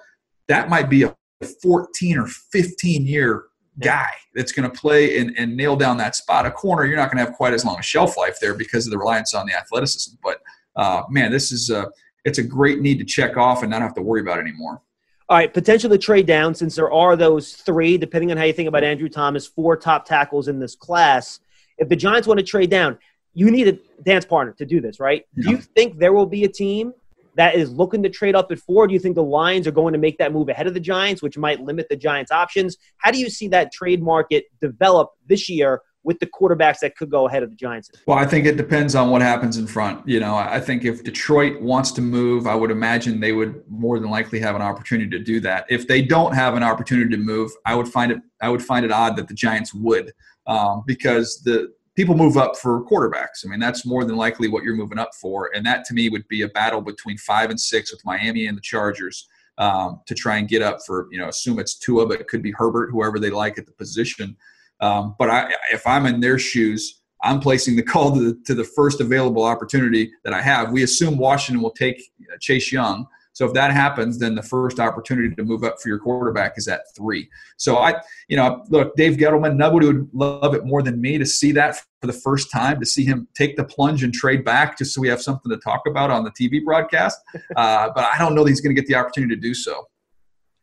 that 0.49 0.69
might 0.69 0.89
be 0.89 1.03
a 1.03 1.15
14 1.63 2.19
or 2.19 2.27
15 2.27 3.07
year 3.07 3.45
guy 3.81 4.11
that's 4.35 4.53
going 4.53 4.71
to 4.71 4.79
play 4.79 5.19
and, 5.19 5.35
and 5.39 5.57
nail 5.57 5.77
down 5.77 5.97
that 5.97 6.15
spot. 6.15 6.47
A 6.47 6.51
corner, 6.51 6.85
you're 6.85 6.97
not 6.97 7.11
going 7.11 7.19
to 7.19 7.25
have 7.25 7.35
quite 7.35 7.53
as 7.53 7.65
long 7.65 7.79
a 7.79 7.83
shelf 7.83 8.17
life 8.17 8.39
there 8.41 8.55
because 8.55 8.87
of 8.87 8.93
the 8.93 8.99
reliance 8.99 9.35
on 9.35 9.47
the 9.47 9.55
athleticism. 9.55 10.17
But 10.23 10.39
uh, 10.77 11.03
man, 11.11 11.33
this 11.33 11.53
is 11.53 11.71
a 11.71 11.91
it's 12.25 12.39
a 12.39 12.43
great 12.43 12.81
need 12.81 12.99
to 12.99 13.05
check 13.05 13.37
off 13.37 13.63
and 13.63 13.71
not 13.71 13.83
have 13.83 13.95
to 13.95 14.03
worry 14.03 14.21
about 14.21 14.39
anymore. 14.39 14.81
All 15.29 15.39
right, 15.39 15.53
potentially 15.53 15.99
trade 15.99 16.27
down 16.27 16.55
since 16.55 16.75
there 16.75 16.93
are 16.93 17.17
those 17.17 17.55
three, 17.55 17.97
depending 17.97 18.31
on 18.31 18.37
how 18.37 18.45
you 18.45 18.53
think 18.53 18.69
about 18.69 18.85
Andrew 18.85 19.09
Thomas, 19.09 19.47
four 19.47 19.77
top 19.77 20.05
tackles 20.05 20.49
in 20.49 20.59
this 20.59 20.75
class. 20.75 21.41
If 21.79 21.89
the 21.89 21.97
Giants 21.97 22.29
want 22.29 22.39
to 22.39 22.45
trade 22.45 22.71
down, 22.71 22.99
you 23.33 23.51
need 23.51 23.69
a 23.69 23.79
dance 24.03 24.25
partner 24.25 24.53
to 24.55 24.67
do 24.67 24.81
this, 24.81 25.01
right? 25.01 25.25
Yeah. 25.35 25.45
Do 25.45 25.51
you 25.53 25.57
think 25.57 25.99
there 25.99 26.13
will 26.13 26.27
be 26.27 26.45
a 26.45 26.49
team 26.49 26.93
that 27.35 27.55
is 27.55 27.73
looking 27.73 28.03
to 28.03 28.11
trade 28.11 28.35
up 28.35 28.53
at 28.53 28.59
four? 28.59 28.87
Do 28.87 28.93
you 28.93 29.01
think 29.01 29.15
the 29.15 29.23
Lions 29.23 29.67
are 29.67 29.73
going 29.73 29.93
to 29.95 29.99
make 29.99 30.19
that 30.19 30.33
move 30.33 30.51
ahead 30.51 30.67
of 30.67 30.75
the 30.75 30.81
Giants, 30.81 31.23
which 31.23 31.39
might 31.39 31.61
limit 31.61 31.89
the 31.89 31.97
Giants' 31.97 32.31
options? 32.31 32.77
How 32.99 33.11
do 33.11 33.19
you 33.19 33.31
see 33.31 33.49
that 33.49 33.73
trade 33.73 34.03
market 34.03 34.45
develop 34.61 35.13
this 35.29 35.49
year 35.49 35.81
with 36.05 36.19
the 36.19 36.27
quarterbacks 36.27 36.81
that 36.81 36.97
could 36.97 37.11
go 37.11 37.29
ahead 37.29 37.43
of 37.43 37.51
the 37.51 37.57
Giants? 37.57 37.91
Well, 38.07 38.19
I 38.19 38.27
think 38.27 38.47
it 38.47 38.57
depends 38.57 38.95
on 38.95 39.11
what 39.11 39.23
happens 39.23 39.57
in 39.57 39.67
front. 39.67 40.07
You 40.07 40.21
know, 40.21 40.35
I 40.35 40.61
think 40.61 40.85
if 40.85 41.05
Detroit 41.05 41.61
wants 41.61 41.93
to 41.93 42.01
move, 42.01 42.47
I 42.47 42.55
would 42.55 42.71
imagine 42.71 43.21
they 43.21 43.33
would 43.33 43.63
more 43.69 43.99
than 43.99 44.11
likely 44.11 44.41
have 44.41 44.57
an 44.57 44.63
opportunity 44.63 45.11
to 45.11 45.19
do 45.19 45.41
that. 45.41 45.67
If 45.69 45.87
they 45.87 46.03
don't 46.03 46.35
have 46.35 46.55
an 46.55 46.63
opportunity 46.63 47.11
to 47.11 47.23
move, 47.23 47.51
I 47.67 47.75
would 47.75 47.89
find 47.89 48.13
it 48.13 48.19
I 48.41 48.49
would 48.49 48.63
find 48.63 48.85
it 48.85 48.91
odd 48.91 49.17
that 49.17 49.29
the 49.29 49.35
Giants 49.35 49.73
would, 49.73 50.13
um, 50.47 50.83
because 50.87 51.43
the 51.45 51.73
people 51.95 52.17
move 52.17 52.37
up 52.37 52.57
for 52.57 52.85
quarterbacks. 52.85 53.45
I 53.45 53.49
mean, 53.49 53.61
that's 53.61 53.87
more 53.87 54.05
than 54.05 54.17
likely 54.17 54.49
what 54.49 54.65
you're 54.65 54.75
moving 54.75 54.99
up 54.99 55.15
for, 55.15 55.51
and 55.55 55.65
that 55.67 55.85
to 55.87 55.95
me 55.95 56.09
would 56.09 56.27
be 56.27 56.43
a 56.43 56.49
battle 56.49 56.81
between 56.81 57.19
five 57.19 57.51
and 57.51 57.61
six 57.61 57.93
with 57.93 58.05
Miami 58.05 58.47
and 58.47 58.57
the 58.57 58.63
Chargers. 58.63 59.29
Um, 59.59 60.01
to 60.07 60.15
try 60.15 60.39
and 60.39 60.49
get 60.49 60.63
up 60.63 60.79
for, 60.87 61.09
you 61.13 61.19
know, 61.19 61.29
assume 61.29 61.59
it's 61.59 61.79
Tua, 61.79 62.07
but 62.07 62.19
it 62.19 62.27
could 62.27 62.43
be 62.43 62.53
Herbert, 62.53 62.91
whoever 62.91 63.21
they 63.21 63.29
like 63.29 63.59
at 63.59 63.67
the 63.67 63.73
position. 63.73 64.35
Um, 64.83 65.15
but 65.19 65.31
I, 65.31 65.55
if 65.73 65.87
I'm 65.87 66.05
in 66.07 66.21
their 66.21 66.39
shoes, 66.39 67.01
I'm 67.23 67.41
placing 67.41 67.77
the 67.77 67.83
call 67.93 68.13
to 68.15 68.21
the, 68.21 68.41
to 68.47 68.55
the 68.55 68.65
first 68.65 69.01
available 69.01 69.45
opportunity 69.45 70.13
that 70.25 70.35
I 70.35 70.43
have. 70.43 70.73
We 70.73 70.83
assume 70.83 71.17
Washington 71.17 71.63
will 71.63 71.71
take 71.71 72.03
uh, 72.31 72.37
Chase 72.41 72.71
Young. 72.71 73.07
So 73.35 73.47
if 73.47 73.55
that 73.55 73.73
happens, 73.73 74.19
then 74.19 74.35
the 74.35 74.43
first 74.43 74.79
opportunity 74.79 75.35
to 75.35 75.43
move 75.43 75.65
up 75.65 75.81
for 75.81 75.89
your 75.89 75.99
quarterback 75.99 76.59
is 76.59 76.69
at 76.69 76.83
three. 76.95 77.31
So 77.57 77.79
I, 77.79 77.95
you 78.29 78.37
know, 78.37 78.63
look, 78.69 78.95
Dave 78.95 79.17
Gettleman, 79.17 79.57
nobody 79.57 79.87
would 79.87 80.09
love 80.13 80.55
it 80.55 80.67
more 80.67 80.83
than 80.83 81.01
me 81.01 81.17
to 81.17 81.25
see 81.25 81.51
that 81.53 81.77
for 82.03 82.09
the 82.09 82.13
first 82.13 82.51
time, 82.51 82.79
to 82.81 82.85
see 82.85 83.05
him 83.05 83.27
take 83.35 83.57
the 83.57 83.65
plunge 83.65 84.05
and 84.05 84.13
trade 84.13 84.45
back, 84.45 84.77
just 84.77 84.95
so 84.95 85.01
we 85.01 85.09
have 85.09 85.23
something 85.23 85.51
to 85.51 85.57
talk 85.59 85.83
about 85.87 86.11
on 86.11 86.25
the 86.25 86.31
TV 86.31 86.63
broadcast. 86.65 87.19
Uh, 87.57 87.91
but 87.95 88.05
I 88.05 88.19
don't 88.19 88.35
know 88.35 88.45
that 88.45 88.51
he's 88.51 88.61
going 88.61 88.75
to 88.75 88.81
get 88.81 88.89
the 88.89 88.95
opportunity 88.95 89.35
to 89.35 89.41
do 89.41 89.53
so. 89.53 89.87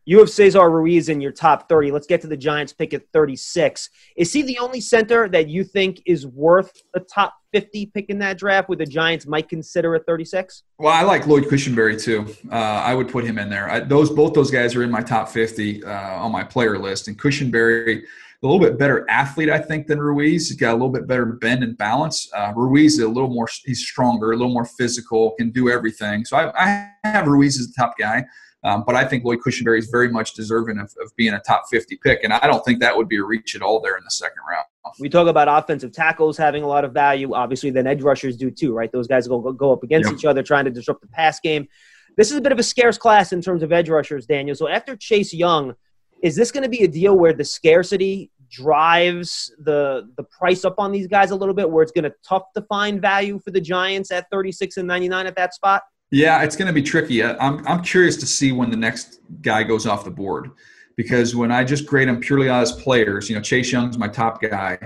You 0.10 0.18
have 0.18 0.32
Cesar 0.32 0.72
Ruiz 0.72 1.08
in 1.10 1.22
your 1.22 1.32
top 1.32 1.70
30. 1.70 1.92
Let's 1.92 2.08
get 2.08 2.20
to 2.22 2.28
the 2.28 2.36
Giants 2.36 2.74
pick 2.74 2.96
at 2.96 3.04
36. 3.14 3.92
Is 4.18 4.34
he 4.34 4.42
the 4.42 4.58
only 4.58 4.82
center 4.82 5.30
that 5.30 5.50
you 5.50 5.64
think 5.64 6.02
is 6.08 6.26
worth 6.26 6.82
a 6.96 7.00
top 7.00 7.36
50 7.54 7.86
pick 7.94 8.10
in 8.10 8.18
that 8.18 8.40
draft 8.40 8.70
where 8.70 8.76
the 8.76 8.88
Giants 8.88 9.28
might 9.28 9.48
consider 9.48 9.94
at 9.94 10.08
36? 10.08 10.64
Well, 10.80 10.92
I 10.92 11.04
like 11.04 11.28
Lloyd 11.28 11.44
Cushenberry 11.44 12.02
too. 12.02 12.26
Uh, 12.52 12.56
I 12.56 12.96
would 12.96 13.10
put 13.10 13.24
him 13.24 13.38
in 13.38 13.52
there. 13.52 13.70
I, 13.70 13.82
those 13.82 14.10
Both 14.10 14.34
those 14.34 14.50
guys 14.50 14.76
are 14.76 14.82
in 14.82 14.90
my 14.90 15.02
top 15.02 15.30
50 15.30 15.84
uh, 15.84 15.92
on 15.92 16.32
my 16.32 16.44
player 16.44 16.80
list. 16.80 17.08
And 17.08 17.16
Cushenberry, 17.16 18.02
a 18.42 18.48
little 18.48 18.60
bit 18.60 18.80
better 18.80 19.08
athlete, 19.12 19.52
I 19.52 19.60
think, 19.60 19.86
than 19.86 20.00
Ruiz. 20.00 20.50
He's 20.50 20.58
got 20.58 20.72
a 20.72 20.74
little 20.74 20.90
bit 20.90 21.06
better 21.06 21.28
bend 21.28 21.62
and 21.62 21.78
balance. 21.78 22.28
Uh, 22.34 22.52
Ruiz 22.56 22.94
is 22.94 23.04
a 23.04 23.08
little 23.08 23.30
more, 23.30 23.48
he's 23.64 23.82
stronger, 23.82 24.32
a 24.32 24.36
little 24.36 24.54
more 24.54 24.66
physical, 24.66 25.36
can 25.38 25.52
do 25.52 25.70
everything. 25.70 26.26
So 26.26 26.36
I, 26.36 26.52
I 26.58 26.90
have 27.04 27.28
Ruiz 27.28 27.60
as 27.60 27.68
the 27.68 27.74
top 27.78 27.94
guy. 28.00 28.26
Um, 28.64 28.84
but 28.86 28.96
I 28.96 29.06
think 29.06 29.24
Lloyd 29.24 29.40
Cushenberry 29.40 29.80
is 29.80 29.88
very 29.90 30.10
much 30.10 30.34
deserving 30.34 30.80
of, 30.80 30.94
of, 31.02 31.16
being 31.16 31.34
a 31.34 31.40
top 31.40 31.64
50 31.72 31.98
pick. 32.04 32.26
And 32.26 32.34
I 32.34 32.46
don't 32.46 32.64
think 32.66 32.82
that 32.82 32.96
would 32.96 33.08
be 33.08 33.16
a 33.16 33.24
reach 33.24 33.56
at 33.56 33.62
all 33.62 33.80
there 33.80 33.96
in 33.96 34.04
the 34.04 34.12
second 34.12 34.42
round. 34.50 34.66
We 35.00 35.08
talk 35.08 35.30
about 35.30 35.48
offensive 35.48 35.94
tackles 35.94 36.36
having 36.36 36.64
a 36.64 36.68
lot 36.68 36.84
of 36.84 36.92
value. 36.92 37.34
Obviously, 37.34 37.70
then 37.70 37.88
edge 37.88 38.02
rushers 38.02 38.36
do 38.36 38.52
too, 38.52 38.74
right? 38.74 38.92
Those 38.92 39.08
guys 39.08 39.28
go, 39.30 39.40
go 39.54 39.72
up 39.72 39.84
against 39.84 40.10
yep. 40.10 40.20
each 40.20 40.26
other 40.26 40.44
trying 40.44 40.66
to 40.66 40.72
disrupt 40.72 41.00
the 41.02 41.08
pass 41.08 41.40
game. 41.40 41.70
This 42.18 42.32
is 42.32 42.38
a 42.38 42.42
bit 42.42 42.52
of 42.52 42.60
a 42.60 42.64
scarce 42.64 42.98
class 42.98 43.32
in 43.32 43.42
terms 43.42 43.64
of 43.64 43.72
edge 43.72 43.88
rushers, 43.88 44.26
Daniel. 44.26 44.56
So 44.56 44.68
after 44.68 44.98
Chase 44.98 45.34
Young, 45.34 45.74
is 46.22 46.36
this 46.36 46.52
going 46.52 46.64
to 46.64 46.70
be 46.70 46.84
a 46.84 46.88
deal 46.88 47.18
where 47.18 47.32
the 47.32 47.46
scarcity 47.46 48.30
drives 48.52 49.54
the 49.60 50.10
the 50.18 50.24
price 50.24 50.66
up 50.66 50.76
on 50.80 50.92
these 50.92 51.08
guys 51.08 51.32
a 51.32 51.36
little 51.36 51.54
bit 51.54 51.70
where 51.70 51.84
it's 51.84 51.92
going 51.92 52.04
to 52.04 52.14
tough 52.28 52.44
to 52.56 52.62
find 52.64 53.00
value 53.00 53.40
for 53.40 53.52
the 53.52 53.62
Giants 53.62 54.12
at 54.12 54.26
36 54.32 54.78
and 54.78 54.88
99 54.88 55.28
at 55.28 55.36
that 55.36 55.54
spot? 55.54 55.84
Yeah, 56.12 56.42
it's 56.42 56.56
going 56.56 56.68
to 56.68 56.74
be 56.74 56.82
tricky. 56.82 57.24
I'm, 57.24 57.66
I'm 57.68 57.84
curious 57.84 58.18
to 58.18 58.26
see 58.26 58.52
when 58.52 58.72
the 58.72 58.78
next 58.78 59.20
guy 59.42 59.64
goes 59.64 59.86
off 59.86 60.04
the 60.04 60.12
board 60.12 60.52
because 60.98 61.36
when 61.36 61.52
I 61.52 61.64
just 61.64 61.86
grade 61.86 62.08
them 62.08 62.20
purely 62.20 62.50
as 62.50 62.72
players, 62.72 63.30
you 63.30 63.36
know, 63.36 63.42
Chase 63.42 63.72
Young's 63.72 63.98
my 63.98 64.08
top 64.08 64.42
guy. 64.42 64.78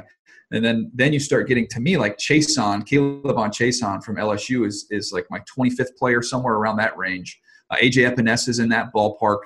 And 0.52 0.64
then, 0.64 0.92
then 0.94 1.14
you 1.14 1.20
start 1.20 1.48
getting 1.48 1.68
to 1.70 1.80
me 1.80 1.98
like 1.98 2.18
Chaisson, 2.18 2.86
K'Lavon 2.88 3.50
Chaisson 3.50 4.04
from 4.04 4.18
LSU 4.18 4.68
is, 4.68 4.86
is 4.92 5.12
like 5.12 5.26
my 5.32 5.40
25th 5.40 5.96
player, 5.98 6.22
somewhere 6.22 6.56
around 6.56 6.78
that 6.78 6.96
range. 6.98 7.40
Uh, 7.72 7.78
AJ 7.78 8.14
Epenesa 8.14 8.50
is 8.50 8.60
in 8.60 8.70
that 8.70 8.94
ballpark. 8.94 9.40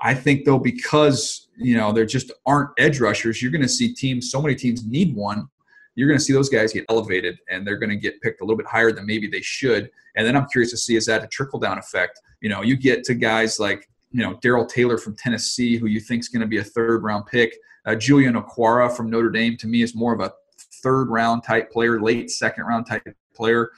I 0.00 0.14
think 0.14 0.44
though, 0.44 0.58
because 0.58 1.48
you 1.56 1.76
know 1.76 1.92
there 1.92 2.06
just 2.06 2.32
aren't 2.46 2.70
edge 2.78 3.00
rushers, 3.00 3.40
you're 3.40 3.52
going 3.52 3.62
to 3.62 3.68
see 3.68 3.94
teams. 3.94 4.30
So 4.30 4.40
many 4.42 4.54
teams 4.54 4.84
need 4.84 5.14
one 5.14 5.48
you're 5.94 6.08
going 6.08 6.18
to 6.18 6.24
see 6.24 6.32
those 6.32 6.48
guys 6.48 6.72
get 6.72 6.84
elevated 6.88 7.38
and 7.48 7.66
they're 7.66 7.78
going 7.78 7.90
to 7.90 7.96
get 7.96 8.20
picked 8.22 8.40
a 8.40 8.44
little 8.44 8.56
bit 8.56 8.66
higher 8.66 8.92
than 8.92 9.06
maybe 9.06 9.26
they 9.26 9.42
should. 9.42 9.90
And 10.16 10.26
then 10.26 10.36
I'm 10.36 10.46
curious 10.48 10.70
to 10.70 10.76
see 10.76 10.96
is 10.96 11.06
that 11.06 11.22
a 11.22 11.26
trickle 11.26 11.58
down 11.58 11.78
effect? 11.78 12.20
You 12.40 12.48
know, 12.48 12.62
you 12.62 12.76
get 12.76 13.04
to 13.04 13.14
guys 13.14 13.58
like 13.58 13.88
you 14.10 14.22
know 14.22 14.38
Darrell 14.42 14.66
Taylor 14.66 14.98
from 14.98 15.16
Tennessee, 15.16 15.76
who 15.76 15.86
you 15.86 16.00
think 16.00 16.20
is 16.20 16.28
going 16.28 16.40
to 16.40 16.46
be 16.46 16.58
a 16.58 16.64
third 16.64 17.02
round 17.02 17.26
pick. 17.26 17.56
Uh, 17.84 17.94
Julian 17.94 18.34
Okwara 18.34 18.94
from 18.94 19.10
Notre 19.10 19.30
Dame 19.30 19.56
to 19.58 19.66
me 19.66 19.82
is 19.82 19.94
more 19.94 20.14
of 20.14 20.20
a 20.20 20.32
third 20.82 21.08
round 21.08 21.42
type 21.44 21.70
player, 21.70 22.00
late 22.00 22.30
second 22.30 22.64
round 22.64 22.86
type 22.86 23.02
player. 23.34 23.70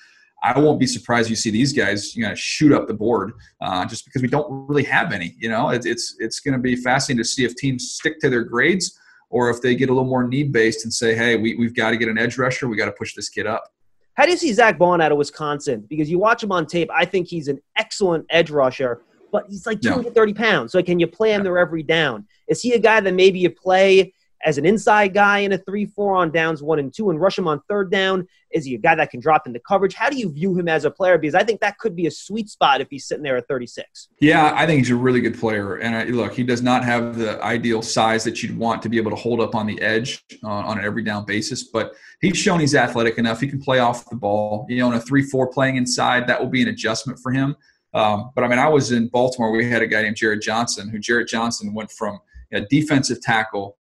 I 0.42 0.58
won't 0.58 0.78
be 0.78 0.86
surprised 0.86 1.30
you 1.30 1.36
see 1.36 1.50
these 1.50 1.72
guys 1.72 2.14
you 2.14 2.26
know 2.26 2.34
shoot 2.34 2.72
up 2.72 2.86
the 2.86 2.94
board 2.94 3.32
uh, 3.60 3.86
just 3.86 4.04
because 4.04 4.22
we 4.22 4.28
don't 4.28 4.68
really 4.68 4.84
have 4.84 5.12
any. 5.12 5.34
You 5.38 5.48
know, 5.48 5.70
it's 5.70 5.86
it's, 5.86 6.16
it's 6.18 6.40
going 6.40 6.52
to 6.52 6.60
be 6.60 6.76
fascinating 6.76 7.22
to 7.22 7.28
see 7.28 7.44
if 7.44 7.54
teams 7.56 7.92
stick 7.92 8.18
to 8.20 8.28
their 8.28 8.44
grades 8.44 8.98
or 9.34 9.50
if 9.50 9.60
they 9.60 9.74
get 9.74 9.90
a 9.90 9.92
little 9.92 10.08
more 10.08 10.24
need 10.28 10.52
based 10.52 10.84
and 10.84 10.94
say, 10.94 11.12
hey, 11.12 11.34
we, 11.34 11.56
we've 11.56 11.74
got 11.74 11.90
to 11.90 11.96
get 11.96 12.08
an 12.08 12.16
edge 12.16 12.38
rusher, 12.38 12.68
we 12.68 12.76
got 12.76 12.84
to 12.84 12.92
push 12.92 13.16
this 13.16 13.28
kid 13.28 13.48
up. 13.48 13.64
How 14.14 14.26
do 14.26 14.30
you 14.30 14.36
see 14.36 14.52
Zack 14.52 14.78
Baun 14.78 15.00
out 15.00 15.10
of 15.10 15.18
Wisconsin? 15.18 15.84
Because 15.88 16.08
you 16.08 16.20
watch 16.20 16.40
him 16.40 16.52
on 16.52 16.66
tape, 16.66 16.88
I 16.94 17.04
think 17.04 17.26
he's 17.26 17.48
an 17.48 17.60
excellent 17.76 18.26
edge 18.30 18.48
rusher, 18.48 19.02
but 19.32 19.46
he's 19.48 19.66
like 19.66 19.80
230 19.80 20.30
yeah. 20.30 20.38
pounds. 20.38 20.70
So 20.70 20.80
can 20.84 21.00
you 21.00 21.08
play 21.08 21.32
him 21.32 21.40
yeah. 21.40 21.42
there 21.42 21.58
every 21.58 21.82
down? 21.82 22.28
Is 22.46 22.62
he 22.62 22.74
a 22.74 22.78
guy 22.78 23.00
that 23.00 23.12
maybe 23.12 23.40
you 23.40 23.50
play 23.50 24.13
as 24.44 24.58
an 24.58 24.66
inside 24.66 25.14
guy 25.14 25.38
in 25.38 25.52
a 25.52 25.58
3 25.58 25.86
4 25.86 26.16
on 26.16 26.30
downs 26.30 26.62
one 26.62 26.78
and 26.78 26.92
two 26.92 27.10
and 27.10 27.20
rush 27.20 27.38
him 27.38 27.48
on 27.48 27.60
third 27.68 27.90
down? 27.90 28.26
Is 28.52 28.64
he 28.64 28.74
a 28.74 28.78
guy 28.78 28.94
that 28.94 29.10
can 29.10 29.18
drop 29.18 29.46
into 29.46 29.58
coverage? 29.66 29.94
How 29.94 30.10
do 30.10 30.16
you 30.16 30.30
view 30.30 30.56
him 30.56 30.68
as 30.68 30.84
a 30.84 30.90
player? 30.90 31.18
Because 31.18 31.34
I 31.34 31.42
think 31.42 31.60
that 31.60 31.78
could 31.78 31.96
be 31.96 32.06
a 32.06 32.10
sweet 32.10 32.48
spot 32.48 32.80
if 32.80 32.88
he's 32.88 33.06
sitting 33.06 33.24
there 33.24 33.36
at 33.36 33.48
36. 33.48 34.08
Yeah, 34.20 34.52
I 34.54 34.66
think 34.66 34.78
he's 34.78 34.90
a 34.90 34.96
really 34.96 35.20
good 35.20 35.38
player. 35.38 35.76
And 35.76 35.96
I, 35.96 36.04
look, 36.04 36.34
he 36.34 36.44
does 36.44 36.62
not 36.62 36.84
have 36.84 37.16
the 37.18 37.42
ideal 37.42 37.82
size 37.82 38.22
that 38.24 38.42
you'd 38.42 38.56
want 38.56 38.82
to 38.82 38.88
be 38.88 38.96
able 38.96 39.10
to 39.10 39.16
hold 39.16 39.40
up 39.40 39.54
on 39.54 39.66
the 39.66 39.80
edge 39.80 40.24
on, 40.44 40.64
on 40.64 40.78
an 40.78 40.84
every 40.84 41.02
down 41.02 41.24
basis, 41.24 41.64
but 41.64 41.94
he's 42.20 42.36
shown 42.36 42.60
he's 42.60 42.74
athletic 42.74 43.18
enough. 43.18 43.40
He 43.40 43.48
can 43.48 43.60
play 43.60 43.80
off 43.80 44.08
the 44.08 44.16
ball. 44.16 44.66
You 44.68 44.78
know, 44.78 44.92
in 44.92 44.94
a 44.94 45.00
3 45.00 45.22
4 45.22 45.48
playing 45.48 45.76
inside, 45.76 46.26
that 46.28 46.40
will 46.40 46.50
be 46.50 46.62
an 46.62 46.68
adjustment 46.68 47.18
for 47.18 47.32
him. 47.32 47.56
Um, 47.94 48.30
but 48.34 48.44
I 48.44 48.48
mean, 48.48 48.58
I 48.58 48.68
was 48.68 48.92
in 48.92 49.08
Baltimore. 49.08 49.52
We 49.52 49.68
had 49.68 49.80
a 49.82 49.86
guy 49.86 50.02
named 50.02 50.16
Jarret 50.16 50.42
Johnson, 50.42 50.88
who 50.88 50.98
Jarret 50.98 51.28
Johnson 51.28 51.72
went 51.72 51.90
from 51.90 52.18
a 52.52 52.60
defensive 52.62 53.20
tackle 53.20 53.76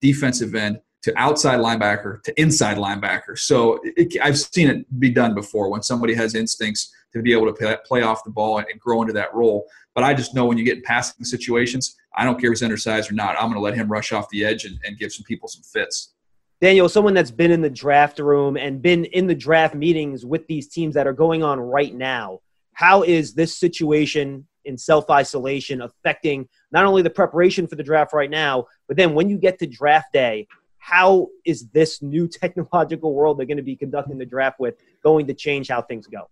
defensive 0.00 0.54
end 0.54 0.80
to 1.02 1.16
outside 1.16 1.60
linebacker 1.60 2.22
to 2.24 2.40
inside 2.40 2.78
linebacker. 2.78 3.38
So 3.38 3.78
it, 3.84 4.20
I've 4.20 4.38
seen 4.38 4.68
it 4.68 4.98
be 4.98 5.10
done 5.10 5.34
before 5.34 5.70
when 5.70 5.82
somebody 5.82 6.14
has 6.14 6.34
instincts 6.34 6.92
to 7.12 7.22
be 7.22 7.32
able 7.32 7.46
to 7.46 7.52
play, 7.52 7.76
play 7.84 8.02
off 8.02 8.24
the 8.24 8.30
ball 8.30 8.58
and, 8.58 8.66
grow 8.80 9.02
into 9.02 9.12
that 9.14 9.32
role. 9.34 9.66
But 9.94 10.04
I 10.04 10.14
just 10.14 10.34
know 10.34 10.46
when 10.46 10.58
you 10.58 10.64
get 10.64 10.78
in 10.78 10.82
passing 10.82 11.24
situations, 11.24 11.96
I 12.16 12.24
don't 12.24 12.40
care 12.40 12.50
if 12.50 12.58
he's 12.58 12.62
undersized 12.62 13.10
or 13.10 13.14
not. 13.14 13.36
I'm 13.36 13.44
going 13.44 13.54
to 13.54 13.60
let 13.60 13.74
him 13.74 13.90
rush 13.90 14.12
off 14.12 14.28
the 14.30 14.44
edge 14.44 14.64
and, 14.64 14.78
and 14.84 14.98
give 14.98 15.12
some 15.12 15.24
people 15.24 15.48
some 15.48 15.62
fits. 15.62 16.12
Daniel, 16.60 16.88
someone 16.88 17.14
that's 17.14 17.30
been 17.30 17.50
in 17.50 17.60
the 17.60 17.70
draft 17.70 18.18
room 18.18 18.56
and 18.56 18.82
been 18.82 19.04
in 19.06 19.26
the 19.26 19.34
draft 19.34 19.74
meetings 19.74 20.24
with 20.24 20.46
these 20.46 20.68
teams 20.68 20.94
that 20.94 21.06
are 21.06 21.12
going 21.12 21.42
on 21.42 21.60
right 21.60 21.94
now, 21.94 22.40
how 22.72 23.02
is 23.02 23.34
this 23.34 23.56
situation 23.56 24.46
in 24.66 24.76
self 24.76 25.08
isolation 25.10 25.82
affecting 25.82 26.48
not 26.72 26.84
only 26.84 27.02
the 27.02 27.10
preparation 27.10 27.66
for 27.66 27.76
the 27.76 27.82
draft 27.82 28.12
right 28.12 28.30
now, 28.30 28.66
but 28.88 28.96
then 28.96 29.14
when 29.14 29.28
you 29.28 29.38
get 29.38 29.58
to 29.60 29.66
draft 29.66 30.12
day, 30.12 30.46
how 30.78 31.28
is 31.44 31.68
this 31.68 32.02
new 32.02 32.28
technological 32.42 33.14
world 33.14 33.38
they're 33.38 33.46
going 33.46 33.56
to 33.56 33.62
be 33.62 33.76
conducting 33.76 34.18
the 34.18 34.26
draft 34.26 34.60
with 34.60 34.74
going 35.02 35.26
to 35.26 35.34
change 35.34 35.68
how 35.68 35.82
things 35.82 36.06
go? 36.06 36.28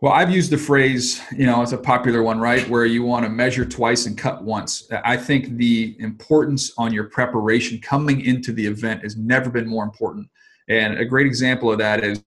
Well, 0.00 0.12
I've 0.12 0.32
used 0.32 0.50
the 0.50 0.58
phrase, 0.58 1.22
you 1.30 1.46
know, 1.46 1.62
it's 1.62 1.70
a 1.70 1.78
popular 1.78 2.24
one, 2.24 2.40
right? 2.40 2.68
Where 2.68 2.84
you 2.84 3.04
want 3.04 3.24
to 3.24 3.28
measure 3.30 3.64
twice 3.64 4.06
and 4.06 4.18
cut 4.18 4.42
once. 4.42 4.88
I 5.04 5.16
think 5.16 5.56
the 5.58 5.94
importance 6.00 6.72
on 6.76 6.92
your 6.92 7.04
preparation 7.04 7.80
coming 7.80 8.22
into 8.22 8.52
the 8.52 8.66
event 8.66 9.04
has 9.04 9.16
never 9.16 9.48
been 9.48 9.68
more 9.68 9.84
important. 9.84 10.28
And 10.68 10.98
a 10.98 11.04
great 11.04 11.26
example 11.28 11.70
of 11.70 11.78
that 11.78 12.02
is 12.02 12.20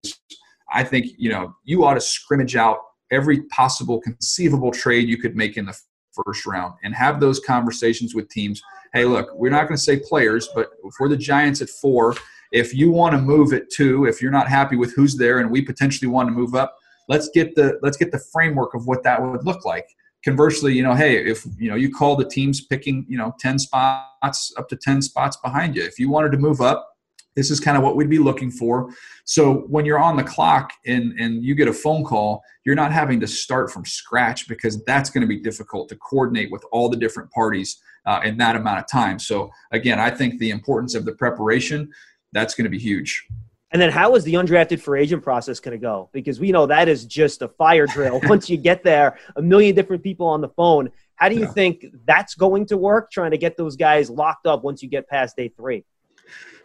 I 0.71 0.85
think, 0.85 1.07
you 1.17 1.29
know, 1.29 1.53
you 1.65 1.83
ought 1.83 1.95
to 1.95 2.01
scrimmage 2.01 2.55
out 2.55 2.79
every 3.11 3.43
possible 3.43 4.01
conceivable 4.01 4.71
trade 4.71 5.07
you 5.07 5.17
could 5.17 5.35
make 5.35 5.57
in 5.57 5.65
the 5.65 5.77
first 6.11 6.45
round 6.45 6.73
and 6.83 6.95
have 6.95 7.19
those 7.19 7.39
conversations 7.39 8.15
with 8.15 8.29
teams. 8.29 8.61
Hey, 8.93 9.05
look, 9.05 9.29
we're 9.33 9.51
not 9.51 9.67
going 9.67 9.77
to 9.77 9.83
say 9.83 9.99
players, 9.99 10.49
but 10.55 10.69
for 10.97 11.09
the 11.09 11.17
Giants 11.17 11.61
at 11.61 11.69
four, 11.69 12.15
if 12.51 12.73
you 12.73 12.91
want 12.91 13.13
to 13.13 13.21
move 13.21 13.53
at 13.53 13.69
two, 13.69 14.05
if 14.05 14.21
you're 14.21 14.31
not 14.31 14.47
happy 14.47 14.75
with 14.75 14.93
who's 14.95 15.17
there 15.17 15.39
and 15.39 15.51
we 15.51 15.61
potentially 15.61 16.07
want 16.07 16.27
to 16.29 16.33
move 16.33 16.55
up, 16.55 16.75
let's 17.07 17.29
get 17.29 17.55
the 17.55 17.77
let's 17.81 17.97
get 17.97 18.11
the 18.11 18.23
framework 18.31 18.73
of 18.73 18.87
what 18.87 19.03
that 19.03 19.21
would 19.21 19.45
look 19.45 19.65
like 19.65 19.87
conversely 20.23 20.73
you 20.73 20.81
know 20.81 20.95
hey 20.95 21.17
if 21.17 21.45
you 21.57 21.69
know 21.69 21.75
you 21.75 21.91
call 21.91 22.15
the 22.15 22.25
teams 22.25 22.65
picking 22.65 23.05
you 23.07 23.17
know 23.17 23.33
10 23.39 23.59
spots 23.59 24.51
up 24.57 24.67
to 24.67 24.75
10 24.75 25.03
spots 25.03 25.37
behind 25.37 25.75
you 25.75 25.83
if 25.83 25.99
you 25.99 26.09
wanted 26.09 26.31
to 26.31 26.37
move 26.37 26.61
up 26.61 26.94
this 27.35 27.51
is 27.51 27.59
kind 27.59 27.77
of 27.77 27.83
what 27.83 27.95
we'd 27.95 28.09
be 28.09 28.19
looking 28.19 28.49
for 28.49 28.93
so 29.25 29.65
when 29.67 29.85
you're 29.85 29.99
on 29.99 30.15
the 30.15 30.23
clock 30.23 30.71
and 30.85 31.19
and 31.19 31.43
you 31.43 31.55
get 31.55 31.67
a 31.67 31.73
phone 31.73 32.03
call 32.03 32.43
you're 32.65 32.75
not 32.75 32.91
having 32.91 33.19
to 33.19 33.27
start 33.27 33.71
from 33.71 33.85
scratch 33.85 34.47
because 34.47 34.83
that's 34.85 35.09
going 35.09 35.21
to 35.21 35.27
be 35.27 35.39
difficult 35.39 35.89
to 35.89 35.95
coordinate 35.97 36.51
with 36.51 36.63
all 36.71 36.89
the 36.89 36.97
different 36.97 37.29
parties 37.31 37.81
uh, 38.05 38.21
in 38.23 38.37
that 38.37 38.55
amount 38.55 38.79
of 38.79 38.87
time 38.87 39.19
so 39.19 39.49
again 39.71 39.99
i 39.99 40.09
think 40.09 40.37
the 40.39 40.49
importance 40.49 40.95
of 40.95 41.05
the 41.05 41.13
preparation 41.13 41.89
that's 42.33 42.55
going 42.55 42.65
to 42.65 42.69
be 42.69 42.79
huge 42.79 43.27
and 43.75 43.81
then 43.81 43.91
how 43.91 44.15
is 44.15 44.23
the 44.23 44.35
undrafted 44.35 44.79
free 44.79 45.01
agent 45.01 45.21
process 45.21 45.59
going 45.59 45.77
to 45.77 45.81
go? 45.81 46.09
Because 46.13 46.39
we 46.39 46.49
know 46.49 46.65
that 46.65 46.87
is 46.87 47.03
just 47.03 47.41
a 47.41 47.49
fire 47.49 47.85
drill. 47.85 48.21
Once 48.23 48.49
you 48.49 48.55
get 48.55 48.85
there, 48.85 49.19
a 49.35 49.41
million 49.41 49.75
different 49.75 50.01
people 50.01 50.27
on 50.27 50.39
the 50.39 50.47
phone. 50.47 50.89
How 51.15 51.27
do 51.27 51.35
you 51.35 51.41
yeah. 51.41 51.51
think 51.51 51.85
that's 52.05 52.35
going 52.35 52.67
to 52.67 52.77
work, 52.77 53.11
trying 53.11 53.31
to 53.31 53.37
get 53.37 53.57
those 53.57 53.75
guys 53.75 54.09
locked 54.09 54.47
up 54.47 54.63
once 54.63 54.81
you 54.81 54.87
get 54.87 55.09
past 55.09 55.35
day 55.35 55.49
three? 55.49 55.83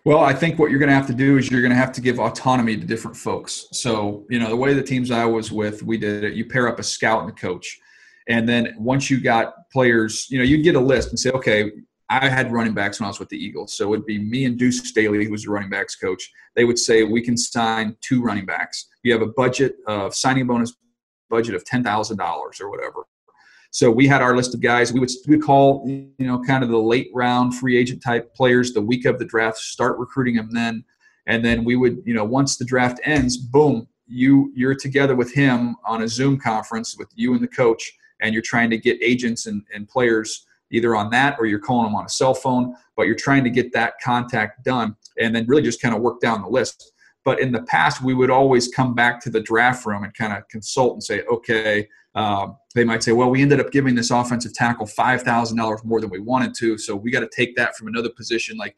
Well, 0.04 0.20
I 0.20 0.32
think 0.32 0.58
what 0.58 0.70
you're 0.70 0.78
going 0.78 0.88
to 0.88 0.94
have 0.94 1.06
to 1.08 1.14
do 1.14 1.36
is 1.36 1.50
you're 1.50 1.60
going 1.60 1.72
to 1.72 1.76
have 1.76 1.92
to 1.92 2.00
give 2.00 2.18
autonomy 2.18 2.76
to 2.76 2.86
different 2.86 3.16
folks. 3.16 3.66
So, 3.72 4.24
you 4.30 4.38
know, 4.38 4.48
the 4.48 4.56
way 4.56 4.72
the 4.72 4.82
teams 4.82 5.10
I 5.10 5.26
was 5.26 5.52
with, 5.52 5.82
we 5.82 5.98
did 5.98 6.24
it, 6.24 6.32
you 6.32 6.46
pair 6.46 6.68
up 6.68 6.78
a 6.78 6.82
scout 6.82 7.20
and 7.22 7.30
a 7.30 7.34
coach. 7.34 7.78
And 8.26 8.48
then 8.48 8.74
once 8.78 9.10
you 9.10 9.20
got 9.20 9.68
players, 9.70 10.26
you 10.30 10.38
know, 10.38 10.44
you'd 10.44 10.62
get 10.62 10.74
a 10.74 10.80
list 10.80 11.10
and 11.10 11.18
say, 11.18 11.30
okay, 11.32 11.70
I 12.08 12.28
had 12.28 12.50
running 12.50 12.72
backs 12.72 12.98
when 12.98 13.06
I 13.06 13.10
was 13.10 13.20
with 13.20 13.28
the 13.28 13.36
Eagles. 13.36 13.76
So 13.76 13.84
it 13.84 13.90
would 13.90 14.06
be 14.06 14.18
me 14.18 14.46
and 14.46 14.58
Deuce 14.58 14.88
Staley, 14.88 15.24
who 15.24 15.30
was 15.30 15.44
the 15.44 15.50
running 15.50 15.70
backs 15.70 15.96
coach. 15.96 16.30
They 16.56 16.64
would 16.64 16.78
say, 16.78 17.04
we 17.04 17.22
can 17.22 17.36
sign 17.36 17.96
two 18.00 18.22
running 18.22 18.46
backs. 18.46 18.88
You 19.02 19.12
have 19.12 19.22
a 19.22 19.26
budget 19.26 19.76
of 19.86 20.14
signing 20.14 20.46
bonus 20.46 20.74
budget 21.28 21.54
of 21.54 21.64
$10,000 21.64 22.60
or 22.60 22.70
whatever. 22.70 23.04
So 23.70 23.90
we 23.90 24.06
had 24.06 24.20
our 24.20 24.36
list 24.36 24.54
of 24.54 24.60
guys. 24.60 24.92
We 24.92 25.00
would 25.00 25.10
we 25.28 25.38
call 25.38 25.84
you 25.86 26.26
know 26.26 26.42
kind 26.42 26.64
of 26.64 26.70
the 26.70 26.78
late 26.78 27.10
round 27.14 27.54
free 27.54 27.76
agent 27.76 28.02
type 28.02 28.34
players 28.34 28.72
the 28.72 28.82
week 28.82 29.04
of 29.04 29.18
the 29.18 29.24
draft. 29.24 29.58
Start 29.58 29.98
recruiting 29.98 30.36
them 30.36 30.50
then, 30.52 30.84
and 31.26 31.44
then 31.44 31.64
we 31.64 31.76
would 31.76 32.02
you 32.04 32.14
know 32.14 32.24
once 32.24 32.56
the 32.56 32.64
draft 32.64 33.00
ends, 33.04 33.36
boom, 33.36 33.86
you 34.06 34.52
you're 34.54 34.74
together 34.74 35.14
with 35.14 35.32
him 35.32 35.76
on 35.84 36.02
a 36.02 36.08
Zoom 36.08 36.38
conference 36.38 36.96
with 36.98 37.08
you 37.14 37.32
and 37.34 37.42
the 37.42 37.48
coach, 37.48 37.92
and 38.20 38.32
you're 38.32 38.42
trying 38.42 38.70
to 38.70 38.78
get 38.78 39.00
agents 39.02 39.46
and, 39.46 39.62
and 39.72 39.88
players 39.88 40.46
either 40.72 40.94
on 40.94 41.10
that 41.10 41.36
or 41.38 41.46
you're 41.46 41.58
calling 41.58 41.86
them 41.86 41.94
on 41.94 42.06
a 42.06 42.08
cell 42.08 42.34
phone, 42.34 42.74
but 42.96 43.06
you're 43.06 43.16
trying 43.16 43.44
to 43.44 43.50
get 43.50 43.72
that 43.72 43.94
contact 44.02 44.64
done 44.64 44.94
and 45.18 45.34
then 45.34 45.44
really 45.46 45.62
just 45.62 45.82
kind 45.82 45.94
of 45.94 46.00
work 46.00 46.20
down 46.20 46.42
the 46.42 46.48
list. 46.48 46.92
But 47.24 47.40
in 47.40 47.52
the 47.52 47.62
past, 47.62 48.02
we 48.02 48.14
would 48.14 48.30
always 48.30 48.68
come 48.68 48.94
back 48.94 49.20
to 49.22 49.30
the 49.30 49.40
draft 49.40 49.84
room 49.84 50.04
and 50.04 50.14
kind 50.14 50.32
of 50.32 50.48
consult 50.48 50.94
and 50.94 51.02
say, 51.02 51.22
okay, 51.30 51.88
um, 52.14 52.56
they 52.74 52.84
might 52.84 53.02
say, 53.02 53.12
well, 53.12 53.30
we 53.30 53.42
ended 53.42 53.60
up 53.60 53.70
giving 53.70 53.94
this 53.94 54.10
offensive 54.10 54.54
tackle 54.54 54.86
$5,000 54.86 55.84
more 55.84 56.00
than 56.00 56.10
we 56.10 56.20
wanted 56.20 56.54
to, 56.54 56.78
so 56.78 56.96
we 56.96 57.10
got 57.10 57.20
to 57.20 57.30
take 57.34 57.56
that 57.56 57.76
from 57.76 57.88
another 57.88 58.10
position. 58.10 58.56
Like, 58.56 58.76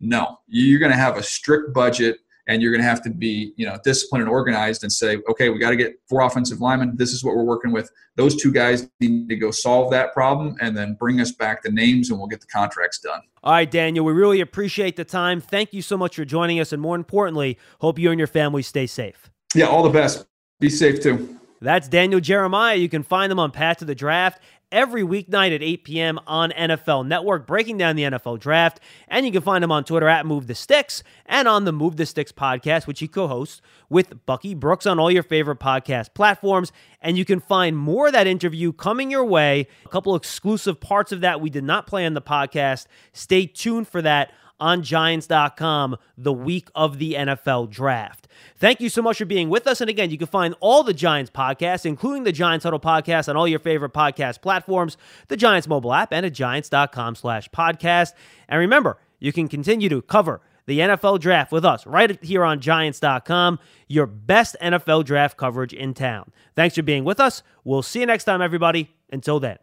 no, 0.00 0.38
you're 0.46 0.80
going 0.80 0.92
to 0.92 0.98
have 0.98 1.16
a 1.16 1.22
strict 1.22 1.72
budget 1.72 2.18
and 2.48 2.60
you're 2.60 2.72
going 2.72 2.82
to 2.82 2.88
have 2.88 3.02
to 3.02 3.10
be 3.10 3.52
you 3.56 3.66
know 3.66 3.78
disciplined 3.84 4.22
and 4.22 4.30
organized 4.30 4.82
and 4.82 4.92
say 4.92 5.18
okay 5.30 5.48
we 5.48 5.58
got 5.58 5.70
to 5.70 5.76
get 5.76 5.94
four 6.08 6.22
offensive 6.22 6.60
linemen. 6.60 6.96
This 6.96 7.12
is 7.12 7.22
what 7.22 7.36
we're 7.36 7.44
working 7.44 7.72
with. 7.72 7.90
Those 8.16 8.34
two 8.34 8.52
guys 8.52 8.88
need 9.00 9.28
to 9.28 9.36
go 9.36 9.50
solve 9.50 9.90
that 9.92 10.12
problem 10.12 10.56
and 10.60 10.76
then 10.76 10.94
bring 10.98 11.20
us 11.20 11.32
back 11.32 11.62
the 11.62 11.70
names 11.70 12.10
and 12.10 12.18
we'll 12.18 12.28
get 12.28 12.40
the 12.40 12.46
contracts 12.46 12.98
done. 12.98 13.20
All 13.42 13.52
right 13.52 13.70
daniel 13.70 14.04
we 14.04 14.12
really 14.12 14.40
appreciate 14.40 14.96
the 14.96 15.04
time. 15.04 15.40
Thank 15.40 15.72
you 15.72 15.82
so 15.82 15.96
much 15.96 16.16
for 16.16 16.24
joining 16.24 16.60
us 16.60 16.72
and 16.72 16.82
more 16.82 16.96
importantly 16.96 17.58
hope 17.80 17.98
you 17.98 18.10
and 18.10 18.18
your 18.18 18.26
family 18.26 18.62
stay 18.62 18.86
safe. 18.86 19.30
Yeah 19.54 19.66
all 19.66 19.82
the 19.82 19.90
best. 19.90 20.26
Be 20.60 20.68
safe 20.68 21.00
too 21.00 21.38
that's 21.62 21.88
Daniel 21.88 22.20
Jeremiah. 22.20 22.76
You 22.76 22.88
can 22.88 23.02
find 23.02 23.30
them 23.30 23.38
on 23.38 23.50
Path 23.50 23.78
to 23.78 23.84
the 23.84 23.94
Draft 23.94 24.40
every 24.72 25.02
weeknight 25.02 25.54
at 25.54 25.62
8 25.62 25.84
p.m. 25.84 26.18
on 26.26 26.50
NFL 26.50 27.06
Network, 27.06 27.46
breaking 27.46 27.78
down 27.78 27.94
the 27.94 28.04
NFL 28.04 28.40
draft. 28.40 28.80
And 29.06 29.24
you 29.26 29.30
can 29.30 29.42
find 29.42 29.62
him 29.62 29.70
on 29.70 29.84
Twitter 29.84 30.08
at 30.08 30.26
Move 30.26 30.46
the 30.46 30.54
Sticks 30.54 31.04
and 31.26 31.46
on 31.46 31.64
the 31.64 31.72
Move 31.72 31.96
the 31.96 32.06
Sticks 32.06 32.32
podcast, 32.32 32.86
which 32.86 33.00
he 33.00 33.06
co 33.06 33.28
hosts 33.28 33.60
with 33.88 34.24
Bucky 34.26 34.54
Brooks 34.54 34.86
on 34.86 34.98
all 34.98 35.10
your 35.10 35.22
favorite 35.22 35.60
podcast 35.60 36.14
platforms. 36.14 36.72
And 37.00 37.18
you 37.18 37.24
can 37.24 37.38
find 37.38 37.76
more 37.76 38.06
of 38.06 38.14
that 38.14 38.26
interview 38.26 38.72
coming 38.72 39.10
your 39.10 39.24
way. 39.24 39.68
A 39.84 39.88
couple 39.88 40.16
exclusive 40.16 40.80
parts 40.80 41.12
of 41.12 41.20
that 41.20 41.40
we 41.40 41.50
did 41.50 41.64
not 41.64 41.86
play 41.86 42.06
on 42.06 42.14
the 42.14 42.22
podcast. 42.22 42.86
Stay 43.12 43.46
tuned 43.46 43.86
for 43.86 44.00
that 44.02 44.32
on 44.60 44.82
Giants.com 44.82 45.96
the 46.16 46.32
week 46.32 46.68
of 46.74 46.98
the 46.98 47.14
NFL 47.14 47.70
draft. 47.70 48.28
Thank 48.56 48.80
you 48.80 48.88
so 48.88 49.02
much 49.02 49.18
for 49.18 49.24
being 49.24 49.48
with 49.48 49.66
us. 49.66 49.80
And 49.80 49.90
again, 49.90 50.10
you 50.10 50.18
can 50.18 50.26
find 50.26 50.54
all 50.60 50.82
the 50.82 50.94
Giants 50.94 51.30
podcasts, 51.30 51.84
including 51.84 52.24
the 52.24 52.32
Giants 52.32 52.64
Huddle 52.64 52.80
podcast, 52.80 53.28
on 53.28 53.36
all 53.36 53.48
your 53.48 53.58
favorite 53.58 53.92
podcast 53.92 54.40
platforms, 54.40 54.96
the 55.28 55.36
Giants 55.36 55.68
mobile 55.68 55.92
app, 55.92 56.12
and 56.12 56.24
at 56.24 56.32
Giants.com 56.32 57.14
slash 57.14 57.50
podcast. 57.50 58.12
And 58.48 58.58
remember, 58.58 58.98
you 59.18 59.32
can 59.32 59.48
continue 59.48 59.88
to 59.88 60.02
cover 60.02 60.40
the 60.66 60.78
NFL 60.78 61.20
draft 61.20 61.52
with 61.52 61.64
us 61.64 61.86
right 61.86 62.22
here 62.22 62.44
on 62.44 62.60
Giants.com, 62.60 63.58
your 63.88 64.06
best 64.06 64.56
NFL 64.60 65.04
draft 65.04 65.36
coverage 65.36 65.72
in 65.72 65.94
town. 65.94 66.30
Thanks 66.54 66.76
for 66.76 66.82
being 66.82 67.04
with 67.04 67.20
us. 67.20 67.42
We'll 67.64 67.82
see 67.82 68.00
you 68.00 68.06
next 68.06 68.24
time, 68.24 68.40
everybody. 68.40 68.90
Until 69.10 69.40
then. 69.40 69.58